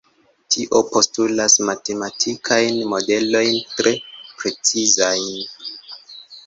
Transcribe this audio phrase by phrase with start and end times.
[0.53, 3.95] Tio postulas matematikajn modelojn tre
[4.43, 5.31] precizajn.